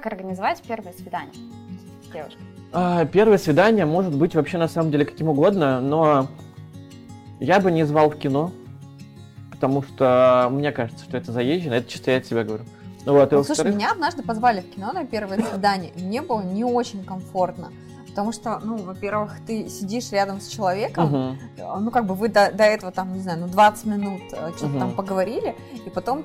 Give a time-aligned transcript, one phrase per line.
[0.00, 1.34] как организовать первое свидание
[2.02, 2.40] с девушкой?
[2.72, 6.28] А, первое свидание может быть вообще на самом деле каким угодно, но
[7.38, 8.52] я бы не звал в кино,
[9.50, 12.64] потому что мне кажется, что это заезжено, это чисто я от себя говорю.
[13.06, 16.42] Ну, вот, ну, слушай, меня однажды позвали в кино на первое свидание, и мне было
[16.42, 17.70] не очень комфортно.
[18.06, 22.50] Потому что, ну, во-первых, ты сидишь рядом с человеком, uh ну, как бы вы до,
[22.50, 25.54] до этого, там, не знаю, ну, 20 минут э, что-то uh там поговорили,
[25.86, 26.24] и потом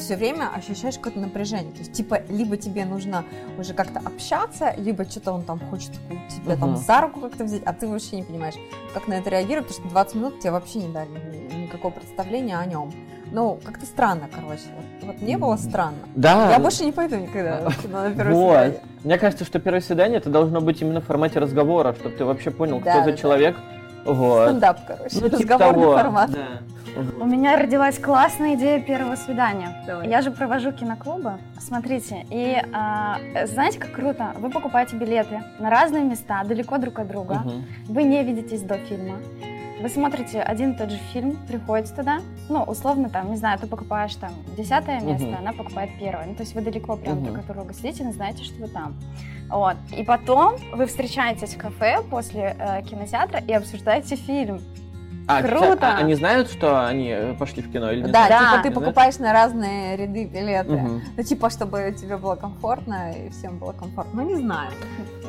[0.00, 1.72] все время ощущаешь какое-то напряжение.
[1.72, 3.24] То есть, типа, либо тебе нужно
[3.58, 5.92] уже как-то общаться, либо что-то он там хочет
[6.28, 8.54] тебя там за руку как-то взять, а ты вообще не понимаешь,
[8.94, 11.08] как на это реагировать, потому что 20 минут тебе вообще не дали
[11.54, 12.92] никакого представления о нем.
[13.32, 14.64] Ну, как-то странно, короче.
[14.76, 15.98] Вот, вот мне было странно.
[16.16, 16.50] Да.
[16.50, 18.50] Я больше не пойду никогда на первое вот.
[18.50, 18.80] свидание.
[19.04, 22.50] Мне кажется, что первое свидание это должно быть именно в формате разговора, чтобы ты вообще
[22.50, 23.56] понял, да, кто да, за человек.
[24.04, 24.48] Вот.
[24.48, 25.18] Стендап, короче.
[25.20, 25.96] Ну, типа Разговорный того.
[25.96, 26.30] формат.
[26.32, 26.46] Да.
[26.96, 29.82] У меня родилась классная идея первого свидания.
[29.86, 30.08] Давай.
[30.08, 31.38] Я же провожу киноклубы.
[31.58, 34.32] Смотрите, и а, знаете, как круто?
[34.38, 37.42] Вы покупаете билеты на разные места, далеко друг от друга.
[37.44, 37.52] Угу.
[37.88, 39.18] Вы не видитесь до фильма.
[39.80, 43.66] Вы смотрите один и тот же фильм, приходите туда, ну, условно, там, не знаю, ты
[43.66, 45.38] покупаешь там десятое место, uh-huh.
[45.38, 46.26] она покупает первое.
[46.26, 47.24] Ну, то есть вы далеко прям uh-huh.
[47.24, 48.94] друг от друга сидите, но знаете, что вы там.
[49.48, 49.76] Вот.
[49.96, 54.60] И потом вы встречаетесь в кафе после э, кинотеатра и обсуждаете фильм.
[55.26, 55.78] А, Круто!
[55.82, 58.10] А, они знают, что они э, пошли в кино или нет?
[58.10, 58.38] Да, да.
[58.38, 60.72] типа ты покупаешь на разные ряды билеты.
[60.72, 61.00] Угу.
[61.16, 64.22] Ну, типа, чтобы тебе было комфортно и всем было комфортно.
[64.22, 64.70] Ну, не знаю.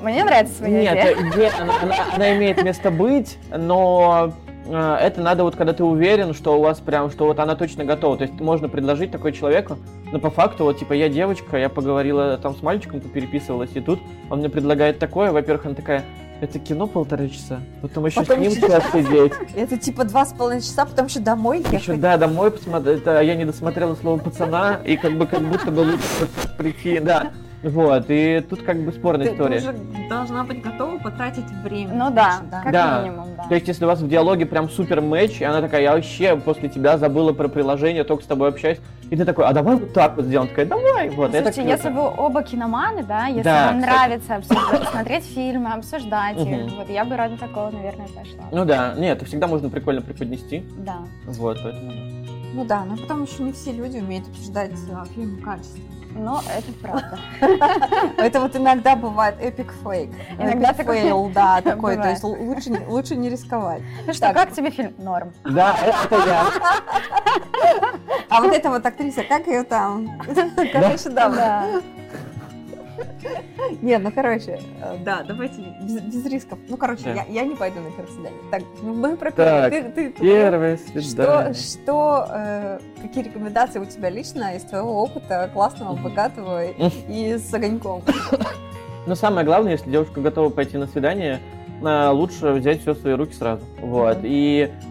[0.01, 1.35] Мне нравится своя Нет, идея.
[1.37, 4.33] Нет, она, она, она имеет место быть, но
[4.65, 7.85] э, это надо вот, когда ты уверен, что у вас прям, что вот она точно
[7.85, 8.17] готова.
[8.17, 9.77] То есть можно предложить такой человеку,
[10.11, 13.99] но по факту, вот, типа, я девочка, я поговорила там с мальчиком, переписывалась, и тут
[14.29, 16.03] он мне предлагает такое, во-первых, она такая,
[16.41, 19.33] это кино полтора часа, потом еще потом с ним час сидеть.
[19.55, 21.81] Это типа два с половиной часа, потом еще домой ехать.
[21.81, 23.05] Еще, да, домой посмотреть.
[23.05, 27.31] Я не досмотрела слово пацана, и как бы как будто бы лучше прийти, да.
[27.63, 29.59] Вот, и тут как бы спорная ты, история.
[29.61, 31.93] Ты уже должна быть готова потратить время.
[31.93, 33.01] Ну да, да, как да.
[33.01, 33.43] минимум, да.
[33.47, 36.35] То есть, если у вас в диалоге прям супер матч, и она такая, я вообще
[36.35, 38.79] после тебя забыла про приложение, только с тобой общаюсь,
[39.11, 40.49] и ты такой, а давай вот так вот сделаем.
[40.49, 43.93] Такая, давай, вот, Слушайте, если вы оба киноманы, да, если да, вам кстати.
[43.93, 48.45] нравится обсуждать, смотреть фильмы, обсуждать их, вот я бы ради такого, наверное, пошла.
[48.51, 50.65] Ну да, нет, это всегда можно прикольно преподнести.
[50.77, 50.97] Да.
[51.25, 51.91] Вот, поэтому...
[52.53, 56.00] Ну да, но потом еще не все люди умеют обсуждать а, фильмы качественно.
[56.15, 57.19] Но это правда.
[58.17, 60.11] Это вот иногда бывает epic fail.
[60.37, 61.95] Иногда fail, да, такой.
[61.97, 63.81] То есть лучше не рисковать.
[64.05, 64.93] Ну что, как тебе фильм?
[64.97, 65.33] Норм.
[65.43, 66.45] Да, это я.
[68.29, 70.19] А вот эта вот актриса, как ее там?
[70.73, 71.65] Короче, да.
[73.81, 76.59] Нет, ну короче, э, да, давайте без, без рисков.
[76.67, 77.13] Ну, короче, да.
[77.13, 78.39] я, я не пойду на первое свидание.
[78.49, 79.31] Так, ну, мы про.
[79.31, 81.53] Ты, ты, первое свидание.
[81.53, 87.53] Что, что э, какие рекомендации у тебя лично из твоего опыта классного, богатого и с
[87.53, 88.01] огоньком?
[89.07, 91.39] Ну, самое главное, если девушка готова пойти на свидание,
[91.81, 93.63] лучше взять все в свои руки сразу.
[93.79, 94.19] Вот.
[94.21, 94.71] И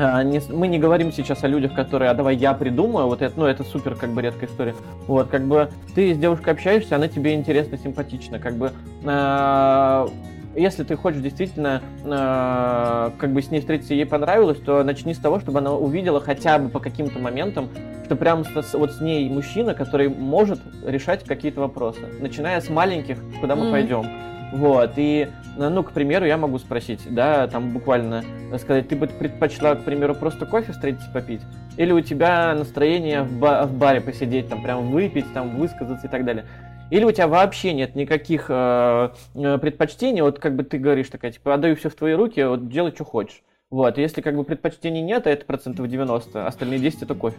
[0.00, 3.64] мы не говорим сейчас о людях, которые, а давай я придумаю, вот это, ну, это
[3.64, 4.74] супер, как бы, редкая история.
[5.06, 8.72] Вот, как бы, ты с девушкой общаешься, она тебе интересна, симпатична, как бы,
[9.04, 10.08] э,
[10.56, 15.18] если ты хочешь действительно, э, как бы, с ней встретиться, ей понравилось, то начни с
[15.18, 17.68] того, чтобы она увидела хотя бы по каким-то моментам,
[18.06, 23.18] что прям с, вот с ней мужчина, который может решать какие-то вопросы, начиная с маленьких,
[23.40, 23.70] куда мы mm-hmm.
[23.70, 24.06] пойдем.
[24.52, 28.24] Вот, и, ну, к примеру, я могу спросить, да, там буквально
[28.58, 31.40] сказать, ты бы предпочла, к примеру, просто кофе встретиться попить?
[31.76, 36.10] Или у тебя настроение в, ба- в баре посидеть, там, прям выпить, там, высказаться и
[36.10, 36.46] так далее?
[36.90, 41.30] Или у тебя вообще нет никаких э, э предпочтений, вот как бы ты говоришь такая,
[41.30, 43.42] типа, отдаю все в твои руки, вот делай, что хочешь.
[43.70, 47.36] Вот, если как бы предпочтений нет, а это процентов 90, остальные 10 это кофе.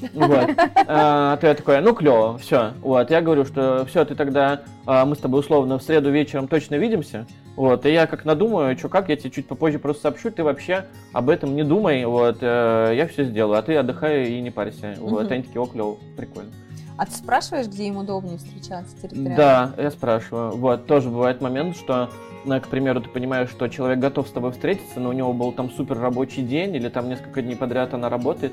[0.14, 0.50] Вот.
[0.86, 2.72] А, то я такой, ну клево, все.
[2.80, 6.48] Вот, я говорю, что все, ты тогда, а, мы с тобой условно в среду вечером
[6.48, 7.26] точно видимся.
[7.54, 10.86] Вот, и я как надумаю, что как, я тебе чуть попозже просто сообщу, ты вообще
[11.12, 14.96] об этом не думай, вот, э, я все сделаю, а ты отдыхай и не парься.
[14.98, 16.50] Вот, они такие, о, клево, прикольно.
[16.96, 19.36] А ты спрашиваешь, где им удобнее встречаться территориально?
[19.36, 20.52] Да, я спрашиваю.
[20.56, 22.08] Вот, тоже бывает момент, что
[22.44, 25.70] к примеру, ты понимаешь, что человек готов с тобой встретиться, но у него был там
[25.70, 28.52] супер рабочий день, или там несколько дней подряд она работает,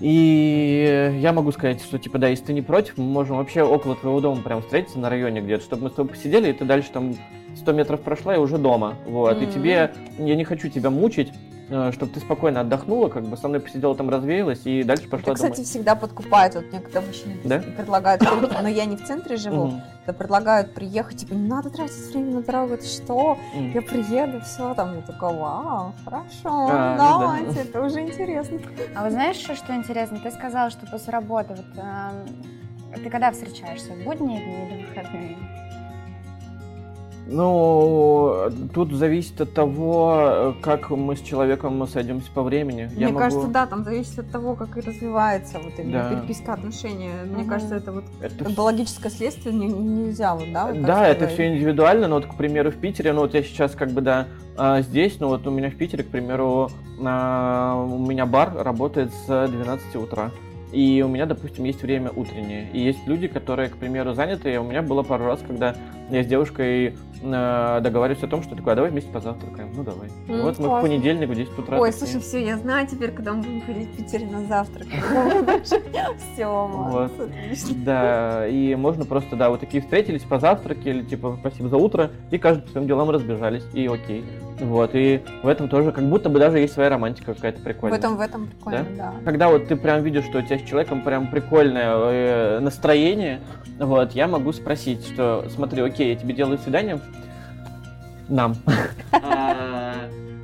[0.00, 3.94] и я могу сказать, что, типа, да, если ты не против, мы можем вообще около
[3.96, 6.90] твоего дома прям встретиться на районе где-то, чтобы мы с тобой посидели, и ты дальше
[6.90, 7.14] там
[7.56, 9.48] 100 метров прошла и уже дома, вот, mm-hmm.
[9.48, 11.32] и тебе, я не хочу тебя мучить,
[11.92, 15.34] чтобы ты спокойно отдохнула, как бы со мной посидела там, развеялась и дальше пошла Это,
[15.34, 15.64] кстати, домой.
[15.64, 16.54] всегда подкупает.
[16.54, 17.58] Вот мне когда мужчины да?
[17.76, 18.22] предлагают,
[18.62, 22.42] но я не в центре живу, когда предлагают приехать, типа, не надо тратить время на
[22.42, 23.38] дорогу, это что?
[23.54, 27.60] Я приеду, все, там, я такая, вау, хорошо, а, давайте, ну да.
[27.60, 28.58] это уже интересно.
[28.94, 30.18] А вы знаешь, что, что интересно?
[30.22, 33.92] Ты сказала, что после работы вот, э, Ты когда встречаешься?
[33.92, 35.36] В будние дни или выходные?
[37.32, 42.90] Ну, тут зависит от того, как мы с человеком сойдемся по времени.
[42.92, 43.52] Мне Я кажется, могу...
[43.52, 46.10] да, там зависит от того, как и развивается вот именно да.
[46.10, 47.10] переписка отношений.
[47.26, 47.50] Мне угу.
[47.50, 50.66] кажется, это вот это биологическое следствие не, нельзя вот, да?
[50.66, 51.16] Вот да, сказать.
[51.16, 54.00] это все индивидуально, но вот, к примеру, в Питере, ну вот я сейчас как бы,
[54.00, 54.26] да,
[54.56, 56.68] а, здесь, ну вот у меня в Питере, к примеру,
[57.00, 60.32] а, у меня бар работает с 12 утра.
[60.72, 62.68] И у меня, допустим, есть время утреннее.
[62.72, 64.54] И есть люди, которые, к примеру, заняты.
[64.54, 65.74] И у меня было пару раз, когда
[66.10, 69.70] я с девушкой э, договариваюсь о том, что такое, а давай вместе позавтракаем.
[69.74, 70.08] Ну давай.
[70.28, 70.68] Mm, вот классно.
[70.68, 71.78] мы в понедельник в 10 утра.
[71.78, 74.88] Ой, слушай, все, я знаю теперь, когда мы будем ходить в Питере на завтрак.
[75.64, 75.80] Все,
[77.84, 82.62] Да, и можно просто, да, вот такие встретились, позавтракали, типа, спасибо за утро, и каждый
[82.62, 84.24] по своим делам разбежались, и окей.
[84.60, 87.98] Вот, и в этом тоже как будто бы даже есть своя романтика какая-то прикольная.
[87.98, 89.12] В этом, в этом прикольно, да?
[89.12, 89.24] да.
[89.24, 93.40] Когда вот ты прям видишь, что у тебя с человеком прям прикольное э, настроение,
[93.78, 97.00] вот, я могу спросить, что смотри, окей, я тебе делаю свидание,
[98.28, 98.56] нам.
[99.12, 99.94] А,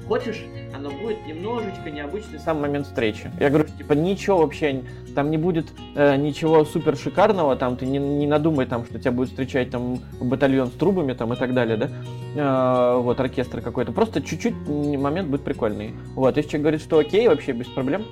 [0.08, 0.44] хочешь,
[0.86, 3.30] оно будет немножечко необычный сам момент встречи.
[3.40, 4.82] Я говорю, типа, ничего вообще,
[5.14, 9.12] там не будет э, ничего супер шикарного, там ты не, не надумай, там, что тебя
[9.12, 11.90] будет встречать там батальон с трубами там и так далее, да,
[12.36, 13.92] э, вот, оркестр какой-то.
[13.92, 15.92] Просто чуть-чуть момент будет прикольный.
[16.14, 18.04] Вот, если человек говорит, что окей, вообще без проблем,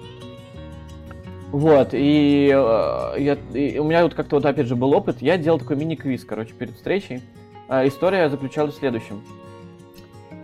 [1.50, 5.38] вот, и, э, я, и у меня вот как-то вот опять же был опыт, я
[5.38, 7.22] делал такой мини-квиз, короче, перед встречей.
[7.68, 9.22] Э, история заключалась в следующем.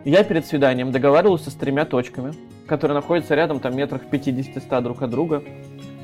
[0.05, 2.33] Я перед свиданием договаривался с тремя точками,
[2.67, 5.43] которые находятся рядом, там, метрах 50-100 друг от друга,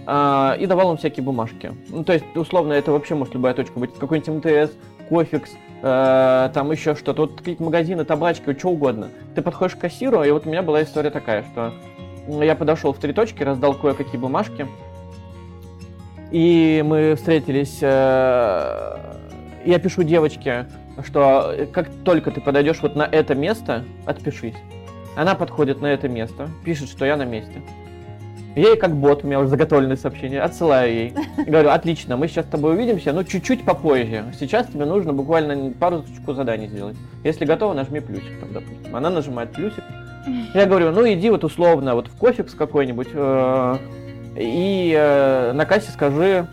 [0.07, 1.73] э, и давал им всякие бумажки.
[1.89, 3.95] Ну, то есть, условно, это вообще может любая точка быть.
[3.95, 4.73] Какой-нибудь МТС,
[5.09, 5.51] Кофикс,
[5.83, 7.23] э, там еще что-то.
[7.23, 9.09] Вот какие-то магазины, табачки, что угодно.
[9.35, 11.73] Ты подходишь к кассиру, и вот у меня была история такая, что
[12.29, 14.67] я подошел в три точки, раздал кое-какие бумажки,
[16.31, 17.79] и мы встретились.
[17.81, 18.99] Э,
[19.65, 20.67] я пишу девочке,
[21.05, 24.57] что как только ты подойдешь вот на это место, отпишись.
[25.17, 27.63] Она подходит на это место, пишет, что я на месте.
[28.55, 31.15] Я ей как бот, у меня уже заготовленное сообщение, отсылаю ей.
[31.47, 34.25] Говорю, отлично, мы сейчас с тобой увидимся, но чуть-чуть попозже.
[34.39, 36.97] Сейчас тебе нужно буквально пару-чку заданий сделать.
[37.23, 38.97] Если готова, нажми плюсик там, допустим.
[38.97, 39.85] Она нажимает плюсик.
[40.55, 43.77] Я говорю, ну иди вот условно вот в кофекс какой-нибудь, э,
[44.37, 46.47] и э, на кассе скажи,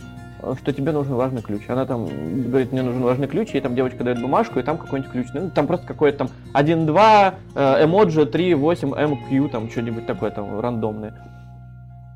[0.62, 1.64] что тебе нужен важный ключ.
[1.68, 2.06] Она там
[2.50, 5.28] говорит, мне нужен важный ключ, и там девочка дает бумажку, и там какой-нибудь ключ.
[5.34, 10.32] Ну, там просто какой-то там 1, 2, э, эмоджи, 3, 8, MQ, там что-нибудь такое
[10.32, 11.14] там рандомное.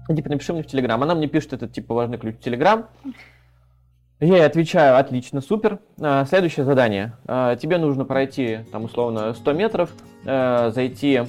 [0.07, 1.01] Типа, напиши мне в Телеграм.
[1.03, 2.87] Она мне пишет этот, типа, важный ключ в Телеграм.
[4.19, 5.79] Я ей отвечаю, отлично, супер.
[6.01, 7.13] А, следующее задание.
[7.27, 9.91] А, тебе нужно пройти, там, условно, 100 метров,
[10.25, 11.21] а, зайти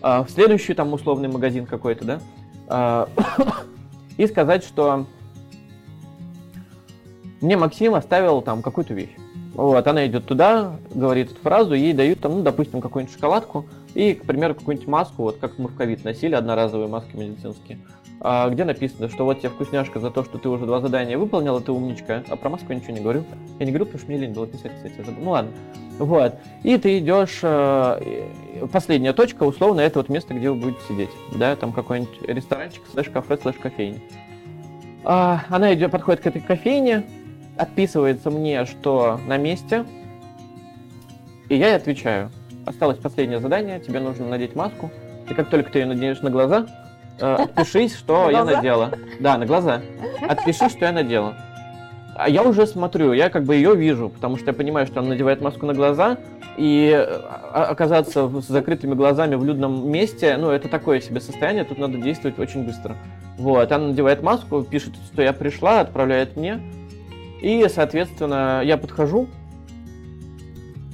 [0.00, 2.20] а, в следующий, там, условный магазин какой-то,
[2.66, 3.08] да,
[4.16, 5.06] и сказать, что
[7.44, 9.14] мне Максим оставил там какую-то вещь.
[9.52, 14.14] Вот, она идет туда, говорит эту фразу, ей дают там, ну, допустим, какую-нибудь шоколадку и,
[14.14, 17.78] к примеру, какую-нибудь маску, вот как мы в ковид носили, одноразовые маски медицинские,
[18.20, 21.60] а, где написано, что вот тебе вкусняшка за то, что ты уже два задания выполнила,
[21.60, 23.24] ты умничка, а про маску я ничего не говорю.
[23.60, 25.22] Я не говорю, потому что мне лень было писать, кстати, я забыл.
[25.22, 25.50] Ну ладно.
[25.98, 26.34] Вот.
[26.64, 28.26] И ты идешь, э,
[28.72, 31.10] последняя точка, условно, это вот место, где вы будете сидеть.
[31.36, 34.00] Да, там какой-нибудь ресторанчик, слэш-кафе, слэш-кофейня.
[35.04, 37.04] А, она идет, подходит к этой кофейне,
[37.56, 39.84] отписывается мне, что на месте,
[41.48, 42.30] и я ей отвечаю.
[42.66, 44.90] Осталось последнее задание, тебе нужно надеть маску,
[45.28, 46.66] и как только ты ее наденешь на глаза,
[47.20, 48.92] э, отпишись, что я надела.
[49.20, 49.82] Да, на глаза.
[50.26, 51.36] Отпишись, что я надела.
[52.16, 55.10] А я уже смотрю, я как бы ее вижу, потому что я понимаю, что она
[55.10, 56.16] надевает маску на глаза,
[56.56, 61.78] и а, оказаться с закрытыми глазами в людном месте, ну, это такое себе состояние, тут
[61.78, 62.96] надо действовать очень быстро.
[63.36, 66.60] Вот, она надевает маску, пишет, что я пришла, отправляет мне,
[67.44, 69.28] и, соответственно, я подхожу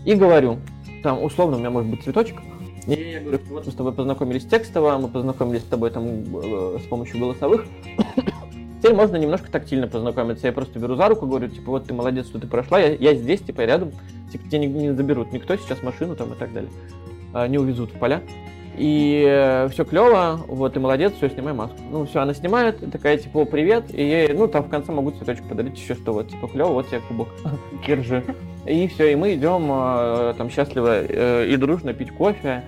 [0.05, 0.59] и говорю,
[1.05, 2.41] там, условно, у меня может быть цветочек,
[2.89, 6.79] и я говорю, вот мы с тобой познакомились текстово, мы познакомились с тобой там э,
[6.83, 7.67] с помощью голосовых,
[8.81, 10.47] Теперь можно немножко тактильно познакомиться.
[10.47, 13.15] Я просто беру за руку, говорю, типа, вот ты молодец, что ты прошла, я, я
[13.15, 13.93] здесь, типа, рядом.
[14.33, 16.71] Типа, тебе не, не заберут никто сейчас машину там и так далее.
[17.35, 18.23] А, не увезут в поля.
[18.81, 21.77] И э, все клево, вот, ты молодец, все, снимай маску.
[21.91, 25.47] Ну, все, она снимает, такая, типа, привет, и ей, ну, там в конце могу цветочек
[25.47, 27.29] подарить еще что, вот, типа, клево, вот тебе кубок,
[27.87, 28.25] держи.
[28.65, 32.65] И все, и мы идем э, там счастливо э, и дружно пить кофе,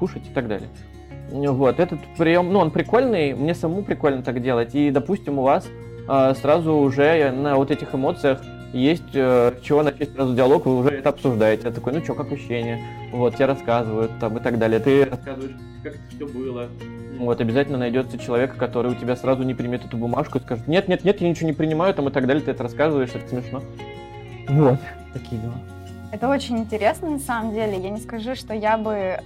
[0.00, 0.68] кушать и так далее.
[1.30, 4.74] Вот, этот прием, ну, он прикольный, мне самому прикольно так делать.
[4.74, 5.68] И, допустим, у вас
[6.40, 8.40] сразу уже на вот этих эмоциях
[8.72, 11.68] есть э, чего начать сразу диалог, вы уже это обсуждаете.
[11.68, 12.82] Я такой, ну что, как ощущение?
[13.12, 14.80] Вот, тебе рассказывают там и так далее.
[14.80, 16.68] Ты рассказываешь, как это все было.
[17.18, 20.88] Вот, обязательно найдется человек, который у тебя сразу не примет эту бумажку и скажет, нет,
[20.88, 23.62] нет, нет, я ничего не принимаю, там и так далее, ты это рассказываешь, это смешно.
[24.48, 24.78] Вот,
[25.12, 25.54] такие дела.
[26.10, 27.78] Это очень интересно, на самом деле.
[27.78, 29.18] Я не скажу, что я бы э,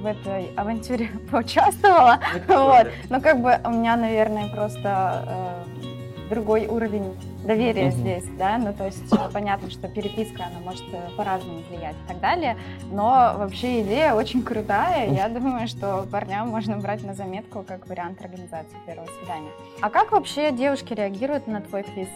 [0.00, 2.88] в этой авантюре поучаствовала, вот.
[3.08, 7.96] но как бы у меня, наверное, просто э, другой уровень доверия угу.
[7.96, 12.20] здесь, да, ну то есть понятно, что переписка, она может э, по-разному влиять и так
[12.20, 12.56] далее,
[12.90, 18.20] но вообще идея очень крутая, я думаю, что парням можно брать на заметку как вариант
[18.20, 19.50] организации первого свидания.
[19.80, 22.08] А как вообще девушки реагируют на твой квиз?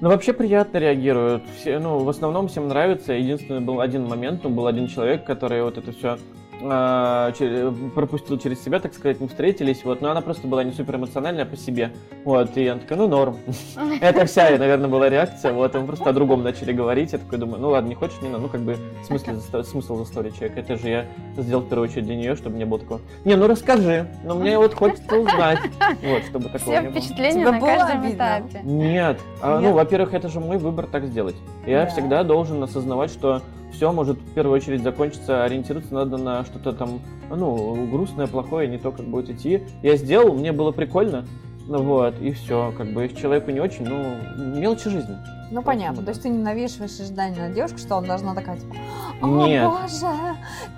[0.00, 1.44] Ну, вообще приятно реагируют.
[1.56, 3.12] Все, ну, в основном всем нравится.
[3.12, 6.18] Единственный был один момент, ну, был один человек, который вот это все
[6.64, 11.44] пропустил через себя, так сказать, мы встретились, вот, но она просто была не супер эмоциональная
[11.44, 11.92] по себе,
[12.24, 13.36] вот, и она такая, ну, норм.
[14.00, 17.60] Это вся, наверное, была реакция, вот, мы просто о другом начали говорить, я такой думаю,
[17.60, 20.76] ну, ладно, не хочешь, не надо, ну, как бы, смысл, смысл за истории человека, это
[20.76, 21.06] же я
[21.36, 24.56] сделал в первую очередь для нее, чтобы не было такого, не, ну, расскажи, но мне
[24.56, 25.60] вот хочется узнать,
[26.02, 28.60] вот, чтобы такого Все впечатления на каждом этапе.
[28.62, 33.42] Нет, а, ну, во-первых, это же мой выбор так сделать, я всегда должен осознавать, что
[33.74, 38.78] все может в первую очередь закончиться, ориентироваться надо на что-то там, ну, грустное, плохое, не
[38.78, 39.62] то, как будет идти.
[39.82, 41.24] Я сделал, мне было прикольно,
[41.66, 44.16] ну вот, и все, как бы, человеку не очень, ну,
[44.58, 45.16] мелочи жизни.
[45.50, 48.74] Ну, понятно, то есть ты не навешиваешь ожидания на девушку, что он должна такая, типа,
[49.20, 49.68] о, Нет.
[49.68, 50.14] боже,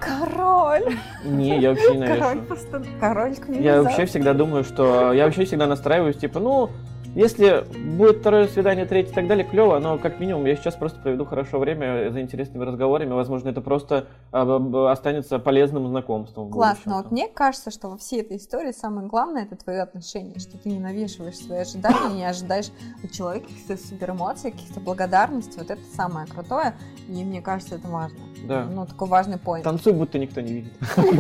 [0.00, 0.96] король!
[1.24, 2.20] Не, я вообще не навешиваю.
[2.20, 6.70] Король, просто, король Я вообще всегда думаю, что, я вообще всегда настраиваюсь, типа, ну,
[7.16, 7.64] если
[7.96, 11.25] будет второе свидание, третье и так далее, клево, но как минимум я сейчас просто проведу
[11.25, 13.14] хорошо время за интересными разговорами.
[13.14, 16.50] Возможно, это просто а, останется полезным знакомством.
[16.50, 16.99] Классно.
[16.99, 20.68] Вот мне кажется, что во всей этой истории самое главное это твои отношения, что ты
[20.68, 22.66] не навешиваешь свои ожидания, не ожидаешь
[23.02, 25.58] от человека каких-то супер эмоций, каких-то благодарностей.
[25.58, 26.75] Вот это самое крутое,
[27.08, 28.18] и мне кажется, это важно.
[28.46, 28.64] Да.
[28.64, 29.64] Ну, такой важный поинт.
[29.64, 30.73] Танцуй, будто никто не видит.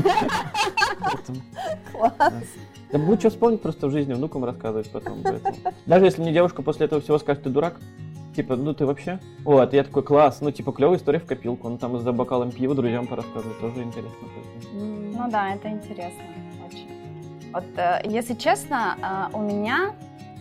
[1.92, 2.12] Класс.
[2.92, 5.22] Да будет что вспомнить просто в жизни, внукам рассказывать потом.
[5.86, 7.76] Даже если мне девушка после этого всего скажет, ты дурак,
[8.34, 9.20] типа, ну ты вообще?
[9.44, 12.74] Вот, я такой, класс, ну типа, клевая история в копилку, он там за бокалом пива
[12.74, 14.28] друзьям порассказывает, тоже интересно.
[14.72, 16.22] Ну да, это интересно
[16.66, 16.88] очень.
[17.52, 19.94] Вот, э, если честно, э, у меня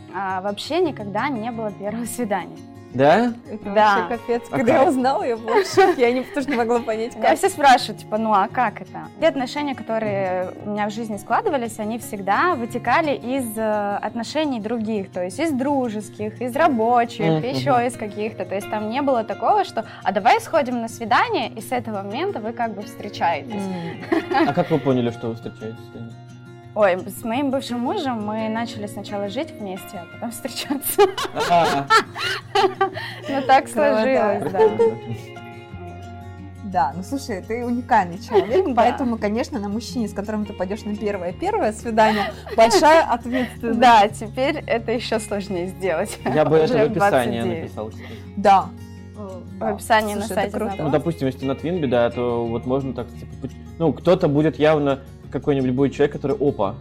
[0.10, 2.58] э, вообще никогда не было первого свидания.
[2.96, 3.34] Да?
[3.52, 3.98] Это да.
[3.98, 4.42] вообще капец.
[4.50, 4.82] А Когда как?
[4.82, 6.02] я узнала, я была в шоке.
[6.02, 7.24] Я не, тоже не могла понять, как.
[7.24, 9.08] Я все спрашиваю, типа, ну а как это?
[9.20, 15.12] Те отношения, которые у меня в жизни складывались, они всегда вытекали из э, отношений других.
[15.12, 17.54] То есть из дружеских, из рабочих, mm-hmm.
[17.54, 18.46] еще из каких-то.
[18.46, 22.02] То есть там не было такого, что а давай сходим на свидание, и с этого
[22.02, 23.64] момента вы как бы встречаетесь.
[24.48, 25.76] А как вы поняли, что вы встречаетесь?
[26.76, 31.02] Ой, с моим бывшим мужем мы начали сначала жить вместе, а потом встречаться.
[33.30, 34.70] Ну так сложилось, да.
[36.66, 40.94] Да, ну слушай, ты уникальный человек, поэтому, конечно, на мужчине, с которым ты пойдешь на
[40.94, 43.80] первое первое свидание, большая ответственность.
[43.80, 46.20] Да, теперь это еще сложнее сделать.
[46.26, 47.92] Я бы это в описании написал.
[48.36, 48.66] Да.
[49.16, 50.58] В описании на сайте.
[50.78, 53.48] Ну, допустим, если на Твинби, да, то вот можно так, типа,
[53.80, 55.00] ну, кто-то будет явно
[55.36, 56.76] какой-нибудь будет человек, который, опа,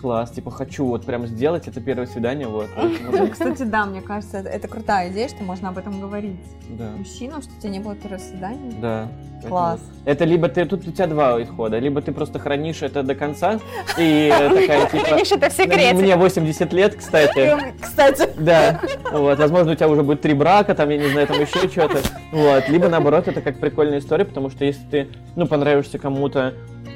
[0.00, 2.68] класс, типа хочу вот прям сделать это первое свидание, вот.
[3.32, 6.40] Кстати, да, мне кажется, это, крутая идея, что можно об этом говорить.
[6.70, 6.92] Да.
[6.96, 8.72] Мужчинам, что у тебя не было первого свидания.
[8.80, 9.08] Да.
[9.46, 9.80] Класс.
[10.04, 13.58] Это либо ты, тут у тебя два исхода, либо ты просто хранишь это до конца,
[13.98, 15.04] и такая, типа...
[15.04, 15.94] Хранишь это в секрете.
[15.94, 17.56] Мне 80 лет, кстати.
[17.80, 18.30] Кстати.
[18.38, 18.80] Да.
[19.12, 22.00] Вот, возможно, у тебя уже будет три брака, там, я не знаю, там еще что-то.
[22.32, 22.68] Вот.
[22.68, 26.54] Либо, наоборот, это как прикольная история, потому что если ты, ну, понравишься кому-то,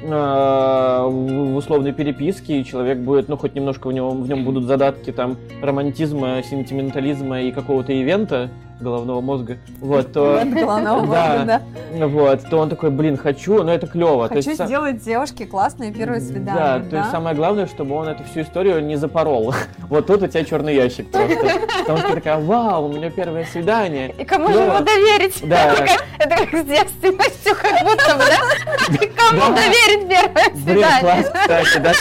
[0.09, 5.11] в условной переписке, и человек будет, ну, хоть немножко в нем, в нем будут задатки
[5.11, 10.41] там романтизма, сентиментализма и какого-то ивента, головного мозга, вот, то...
[10.45, 11.61] головного мозга, да.
[12.07, 14.27] Вот, то он такой, блин, хочу, но это клево.
[14.27, 16.79] Хочу сделать девушке классное первое свидание, да?
[16.79, 19.53] Да, то есть самое главное, чтобы он эту всю историю не запорол.
[19.87, 21.37] Вот тут у тебя черный ящик просто.
[21.79, 24.13] Потому что ты такая, вау, у меня первое свидание.
[24.17, 25.39] И кому же его доверить?
[25.47, 25.75] Да.
[26.17, 29.07] Это как с девственностью, как будто бы, да?
[29.15, 30.75] Кому доверить первое свидание?
[30.75, 31.93] Блин, класс, кстати, да?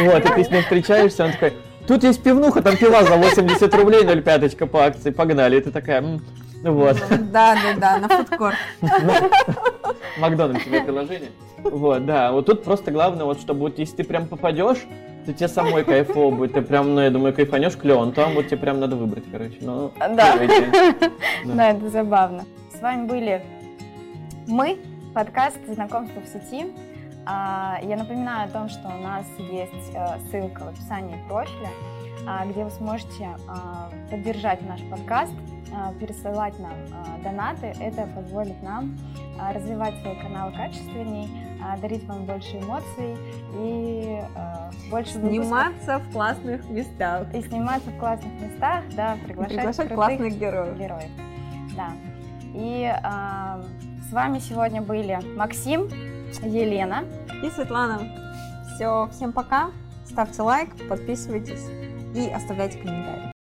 [0.00, 1.52] Вот, и ты с ним встречаешься, он такой,
[1.86, 5.58] Тут есть пивнуха, там пива за 80 рублей 0,5 по акции, погнали.
[5.58, 6.20] И ты такая, м
[6.62, 6.96] вот.
[7.30, 8.56] Да, да, да, на фудкорт.
[10.18, 11.30] Макдональдс тебе приложение.
[11.62, 12.32] Вот, да.
[12.32, 14.78] Вот тут просто главное, вот чтобы вот если ты прям попадешь,
[15.26, 16.54] то тебе самой кайфово будет.
[16.54, 19.56] Ты прям, ну, я думаю, кайфанешь клево, там вот тебе прям надо выбрать, короче.
[19.60, 20.38] Ну, да.
[21.44, 22.44] Да, это забавно.
[22.76, 23.42] С вами были
[24.46, 24.78] мы,
[25.14, 26.66] подкаст «Знакомство в сети».
[27.26, 31.70] А, я напоминаю о том, что у нас есть э, ссылка в описании профиля.
[32.26, 35.32] а, где вы сможете а, поддержать наш подкаст,
[35.98, 36.72] пересылать нам
[37.24, 37.74] донаты.
[37.80, 38.96] Это позволит нам
[39.52, 41.28] развивать свой канал качественней,
[41.82, 43.16] дарить вам больше эмоций
[43.54, 44.20] и
[44.88, 47.26] больше Сниматься в классных местах.
[47.34, 50.78] И сниматься в классных местах, да, приглашать, приглашать классных героев.
[50.78, 51.10] героев.
[51.76, 51.88] Да.
[52.54, 52.94] И
[54.08, 55.88] с вами сегодня были Максим,
[56.42, 57.04] Елена
[57.42, 58.00] и Светлана.
[58.74, 59.70] Все, всем пока.
[60.04, 61.64] Ставьте лайк, подписывайтесь
[62.14, 63.33] и оставляйте комментарии.